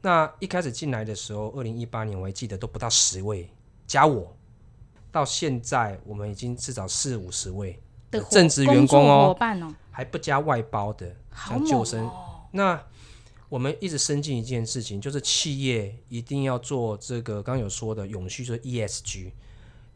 [0.00, 3.50] 那一开始进来的时候，二零一八年我还记得都不到十位，
[3.88, 4.36] 加我，
[5.10, 12.06] 到现在我们已经至少四五十位的正职员工哦伙伴哦，还不加外包的，像救生。
[12.06, 12.46] 哦！
[12.52, 12.80] 那
[13.48, 19.32] 我们一直深进一件事情，就是企业一定要做这个，刚刚有说的永续，就是 ESG。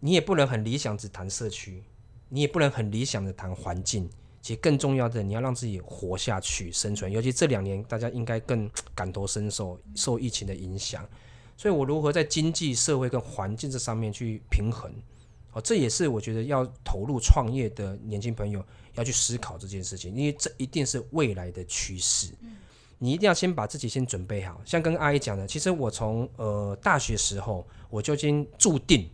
[0.01, 1.83] 你也不能很理想只谈社区，
[2.29, 4.09] 你也不能很理想的谈环境。
[4.43, 7.11] 其实更重要的，你要让自己活下去、生存。
[7.11, 11.05] 尤其这两年，大家应该更感同身受，受疫情的影响。
[11.57, 14.89] 所以我如何在经济社会跟环境这上面去平衡？
[15.53, 22.29] 哦，这也是我觉得要投入创业的年轻朋友要去思考这件事情，因为这一定是未来的趋势。
[22.99, 24.61] 你一定要先把自己先准备好。
[24.65, 29.11] 像跟阿姨讲的，其实我从呃大学时候我就已经注定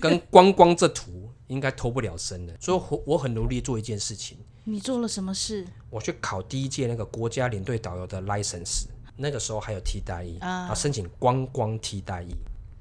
[0.00, 5.64] 跟观光这图应该脱不了身的，所以我我很努力做一件事情，你做了什么事？
[5.90, 12.34] 我去考第一届那个国家领队导游的 license，那个时候还有替代役啊啊，申请观光替代役。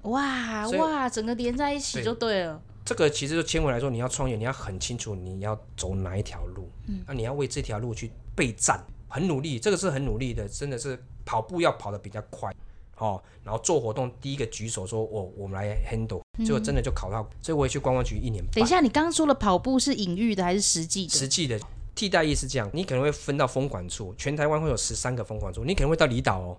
[0.04, 2.62] 哇哇，整个连在一起就对了。
[2.84, 12.54] 这个其实就牵回来说，你要创业，你要很清楚你要走哪一条路，嗯，那、你要为这条路去备战，很努力，这个是很努力的，真的是跑步要跑得比较快，
[12.98, 18.54] 哦，然后做活动第一个举手说，我、我们来 handle 结果真的就考到，所以我也去观光局一年半。
[18.54, 21.14] 等一下，你刚刚说了跑步是隐喻的还是实际的？
[21.14, 21.60] 实际的
[21.94, 26.58] 替代意是这样，你可能会分到风管处，全台湾会有十三个风管处，你可能会到离岛哦。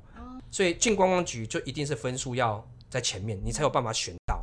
[0.51, 4.43] 所以进观光局就一定是分数要在前面，你才有办法选到。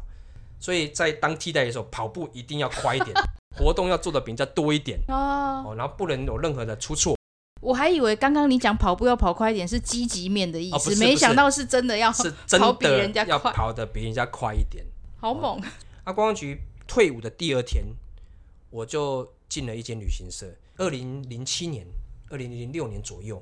[0.60, 3.13] 所以在当替代的时候，跑步一定要快一点，
[3.58, 5.63] 活动要做的比人家多一点哦。
[5.67, 7.17] 哦，然后不能有任何的出错。
[7.62, 14.86] 我还以为刚刚你讲跑步要跑快一点是积极面的意思，哦没想到是真的要是真跑比人的要家快，跑的比人家快一点。
[15.23, 15.57] 好猛！
[16.03, 17.86] 啊，公安局退伍的第二天，
[18.69, 20.53] 我就进了一间旅行社。
[20.75, 21.88] 二零零七年、
[22.29, 23.41] 二零零六年左右，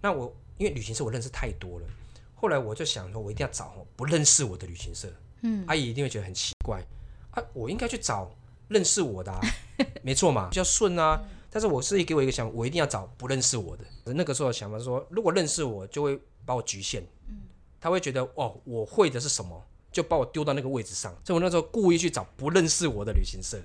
[0.00, 1.86] 那我因为旅行社我认识太多了，
[2.34, 5.08] 后来我就想说，我一定要找哦不认识我的旅行社。
[5.42, 6.84] 嗯，阿姨一定会觉得很奇怪
[7.30, 8.28] 啊，我应该去找
[8.66, 9.40] 认识我的、啊，
[10.02, 11.22] 没错嘛，比较顺啊。
[11.48, 13.84] 但是我是给我一个想法，我一定要找不认识我的。
[14.12, 17.42] 那个时候的想法是说，如果认识我，就会把我局限，嗯
[17.80, 21.12] 他会觉得哦，我会的是什么，就把我丢到那个位置上。
[21.22, 23.60] 所以我那时候故意去找不认识我的旅行社，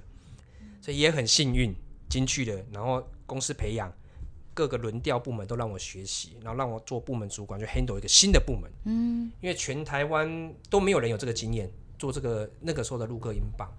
[0.82, 1.74] 所以也很幸运
[2.10, 2.64] 进去了。
[2.72, 3.92] 然后公司培养
[4.54, 8.70] 各个轮调部门都让我学习，然后让我做部门主管，就 handle 一个新的部门。
[8.86, 13.72] 嗯，因为全台湾都没有人有这个经验，做这个那个时候的陆客英镑。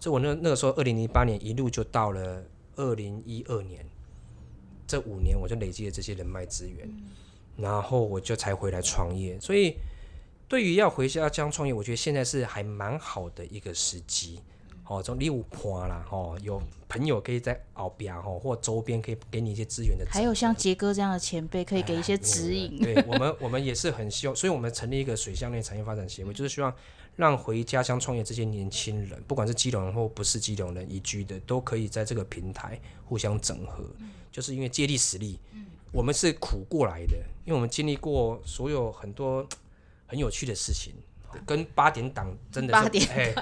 [0.00, 2.42] 所以我那那个时候二零零八年一路就到了
[2.74, 3.86] 二零一二年，
[4.84, 6.88] 这五年我就累积了这些人脉资源，
[7.56, 9.38] 然后我就才回来创业。
[9.38, 9.76] 所以
[10.52, 14.38] 对于要回家乡创业，我觉得现在是还蛮好的一个时机。
[14.84, 16.60] 哦，从你有伴啦，哦，有
[16.90, 22.78] 朋友可以在后边哦，或周边可以给你一些资源的，还有像杰哥这样的前辈可以给一些指引。
[22.78, 26.70] 对我们，我们也是很希望，所以我们成立一个水乡内产业发展协会，就是希望
[27.16, 33.82] 让回家乡创业这些年轻人，不管是基隆人或不是基隆人移居的，都可以在这个平台互相整合。
[34.30, 35.38] 就是因为借力使力，
[35.92, 39.46] 我们是苦过来的，因为我们经历过所有很多
[40.12, 40.92] 很有趣的事情。
[41.46, 43.34] 跟八点档真的八点哎，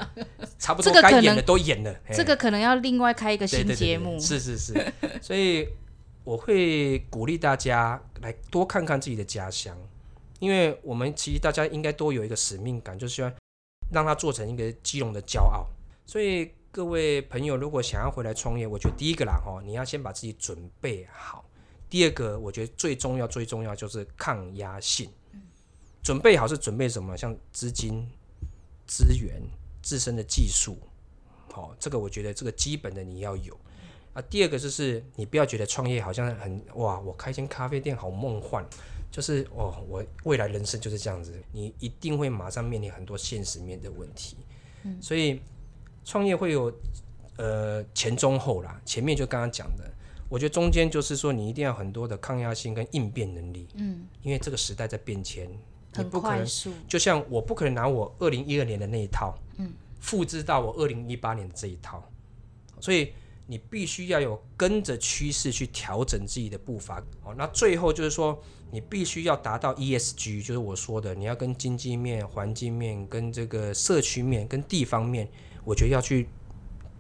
[0.61, 1.93] 差不多该演的都演了。
[2.05, 4.17] 嘿这个可能要另外开一个新节目。
[4.21, 5.67] 是是是， 所以
[6.23, 9.77] 我会鼓励大家来多看看自己的家乡，
[10.39, 13.33] 因为我们其实大家应该都有一个使命感，就是希望
[13.93, 15.67] 让它做成一个基隆的骄傲。
[16.07, 21.45] 所以各位朋友，如果想要回来创业，我觉得第一个啦哈，你要先把自己准备好；
[21.89, 25.11] 第二个，我觉得最重要最重要就是抗压性。
[26.03, 27.17] 准备好是准备什么？
[27.17, 28.07] 像资金、
[28.87, 29.43] 资源、
[29.83, 30.77] 自身的技术，
[31.53, 33.57] 好、这个我觉得这个基本的你要有。
[34.13, 38.65] 啊，第二个就是你不要觉得创业好像很哇，我开间咖啡店好梦幻，
[39.09, 44.37] 就是哦，我未来人生就是这样子，你一定会马上面临很多现实面的问题。
[44.83, 45.41] 嗯，所以
[46.05, 46.73] 创业会有
[47.37, 49.89] 呃前中后啦，前面就刚刚讲的，
[50.29, 53.69] 我觉得中间就是说你一定要很多的抗压性跟应变能力。
[53.75, 55.49] 嗯，因为这个时代在变迁，
[55.97, 56.47] 你不可能
[56.87, 62.03] 就像我不可能拿我二零一二年的那一套，嗯，复制到我二零一八年的这一套，
[62.81, 63.13] 所以
[63.47, 67.03] 你必须要有跟着趋势去调整自己的步伐。
[67.25, 75.29] 哦，那最后就是说，你必须要达到 ESG，就是我说的，你要跟经济面、环境面、跟这个社区面、跟地方面，
[75.65, 76.29] 我觉得要去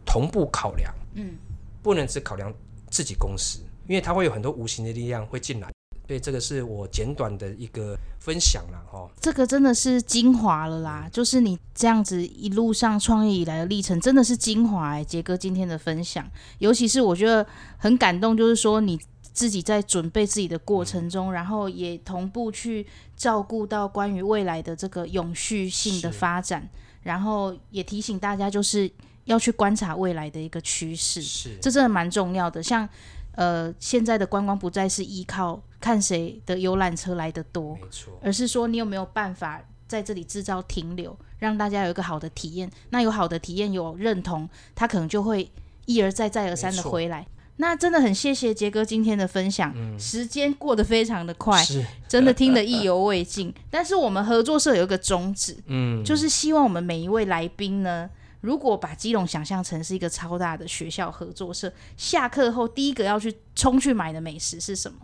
[0.04, 1.36] 同步考量，嗯，
[1.80, 2.52] 不能只考量
[2.90, 5.70] 自己公司，因为它会有很多无形的力量会进来。
[6.10, 9.08] 对，这个是我简短的一个分享了哈。
[9.20, 11.08] 这个真的是精华了啦！
[11.12, 17.46] 就是你这样子一路上创业以来的历程，真的是精华哎、杰哥今天的分享，尤其是我觉得
[17.78, 26.68] 很感动，就是说你自己在准备自己的过程中，然后也同步去照顾到关于未来的这个永续性的发展，
[27.04, 28.90] 然后也提醒大家就是
[29.26, 31.22] 要去观察未来的一个趋势。
[31.22, 32.60] 是，这真的蛮重要的。
[32.60, 32.88] 像
[33.36, 37.78] 呃，现在的观光不再是依靠看谁的游览车来的多，
[38.22, 42.70] 而是说你有没有办法在这里制造停留，让大家有一个好的体验。
[42.90, 45.50] 那有好的体验，有认同，他可能就会
[45.86, 47.26] 一而再、再而三的回来。
[47.56, 51.62] 那真的很谢谢杰哥今天的分享，时间过得非常的快，
[52.08, 53.52] 真的听得意犹未尽。
[53.70, 58.08] 但是我们合作社有一个宗旨，嗯，就是希望我们每一位来宾呢，
[58.40, 64.98] 如果把基隆想象成是一个超大的学校合作社，下课后第一个要去冲去买的美食是什么？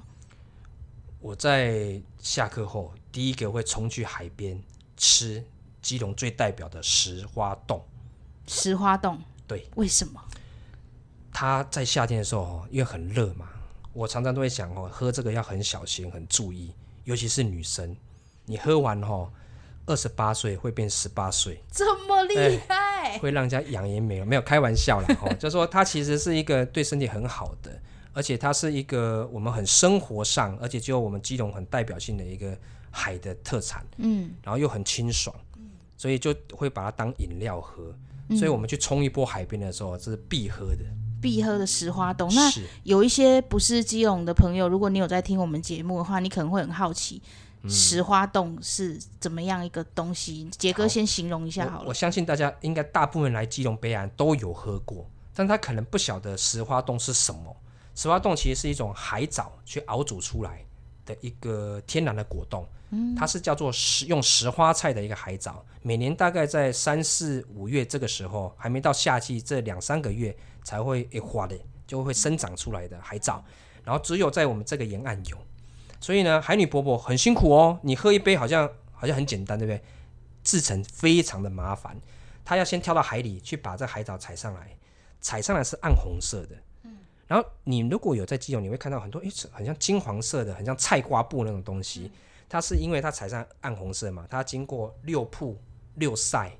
[1.21, 4.61] 我在下课后第一个会冲去海边
[4.97, 5.43] 吃
[5.83, 7.85] 基隆最代表的石花冻。
[8.47, 9.19] 石花冻。
[9.47, 10.21] 对，为什么？
[11.33, 13.49] 它在夏天的时候哦，因为很热嘛，
[13.93, 16.73] 我常常都会想哦，喝这个要很小心、很注意，
[17.05, 17.97] 尤其是女生，
[18.45, 19.31] 你喝完哦，
[19.87, 23.19] 二十八岁会变十八岁，这么厉害？
[23.19, 27.81] 会让人家养颜美容，没有开玩笑啦哦，就说它其实是一个对身体很好的，
[28.17, 32.57] 而且它是一个我们很生活上，而且就我们基隆很代表性的一个
[32.91, 35.37] 海的特产，嗯，然后又很清爽，
[35.99, 37.95] 所以就会把它当饮料喝。
[38.29, 40.85] 嗯所以我们去冲一波海边的时候，这是必喝的。
[41.21, 42.29] 必喝的石花冻。
[42.35, 42.51] 那
[42.85, 47.23] 有一些不是基隆的朋友，如果你有在听我们节目的话，你可能会很好奇，
[47.62, 50.49] 嗯石花冻是怎么样一个东西？
[50.59, 51.85] 杰哥先形容一下好了。
[51.85, 57.55] 我我相信大家应该大部分来基隆北岸都有喝过，但他可能不晓得石花冻是什么。
[57.97, 60.64] 石花冻其实是一种海藻去熬煮出来
[61.05, 62.68] 的一个天然的果冻，
[63.16, 73.42] 它是叫做石用石花菜的一个海藻，每年大概在三四五月这个时候，还没到夏季这两三个月才会一花的，就会生长出来的海藻，
[73.82, 75.38] 然后只有在我们这个沿岸有，
[75.99, 79.82] 所以呢，海女伯伯很辛苦哦，你喝一杯好像好像很简单，对不对？
[80.44, 81.99] 制成非常的麻烦，
[82.44, 84.76] 他要先跳到海里去把这海藻采上来，
[85.20, 86.57] 采上来是暗红色的。
[87.27, 92.11] 然后你如果有在基隆，你会看到很多诶，很像金黄色的，很像菜瓜布那种东西。
[92.49, 95.57] 它是因为它采上暗红色嘛，它经过六曝、
[95.97, 96.53] 六晒，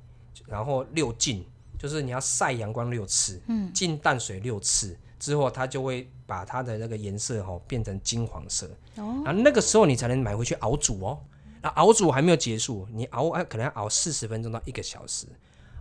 [0.47, 1.47] 然后六浸，
[1.79, 8.67] 就是你要晒阳光六次，嗯，浸淡水六次之后，它就会把它的那个颜色哈、变成金黄色。
[8.97, 11.19] 哦，然后那个时候你才能买回去熬煮哦。
[11.63, 15.29] 那熬煮还没有结束，你熬啊可能要熬四十分钟到一个小时，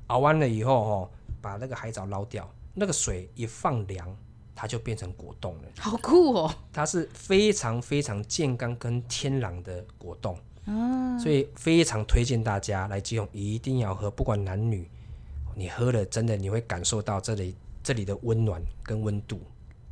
[0.08, 1.10] 熬完了以后哦，
[1.42, 4.16] 把那个海藻捞掉，那个水一放凉，
[4.56, 5.64] 它就变成果冻了。
[5.78, 6.56] 好酷哦！
[6.72, 10.38] 它是非常非常健康跟天然的果冻，
[11.22, 14.90] 所以非常推荐大家来基隆一定要喝，不管男女，
[15.54, 17.54] 你喝了真的你会感受到这里
[17.84, 19.40] 这里的温暖跟温度，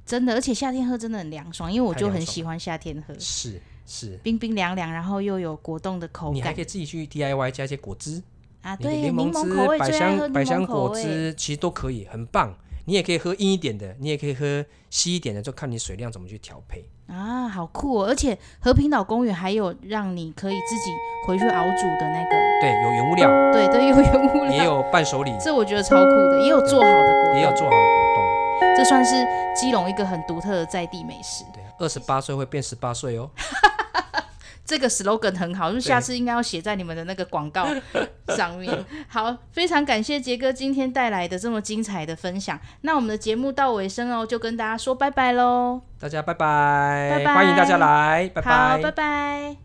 [0.06, 8.24] 真的，而且夏天喝真的很凉爽，因为我就很喜欢夏天喝，是是，冰冰凉凉，然后又有果冻的口感你还可以自己去 DIY 加一些果汁，
[8.62, 8.76] 啊。
[8.78, 10.66] 对，柠檬汁檬口味、百香百香。
[10.66, 12.56] 果汁其实都可以，很棒。
[12.86, 16.86] 你也可以喝硬一点的，你也可以喝稀一点的，就看你水量怎么去调配。
[17.08, 18.08] 啊，好酷哦！
[18.08, 20.92] 而且和平岛公园还有让你可以自己
[21.28, 22.30] 回去熬煮的那个，
[22.62, 29.14] 对，有原物料，对对，有原物料，也有伴手礼，这我觉得超酷的，也有做好的果冻，也有做好的果冻这算是
[29.54, 31.44] 基隆一个很独特的在地美食。
[31.54, 33.30] 对，二十八岁会变十八岁哦。
[34.66, 37.68] 这个 slogan 很好，就下次应该要写在你们的那个广告
[38.36, 38.86] 上面。
[39.08, 42.60] 好，非常感谢杰哥今天带来的这么精彩的分享。
[42.82, 45.82] 那我们的节目到尾声哦，就跟大家说拜拜喽。
[46.00, 49.63] 大家拜拜，拜拜欢迎大家来，拜好，拜拜拜。